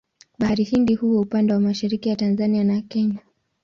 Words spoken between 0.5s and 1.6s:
Hindi huwa upande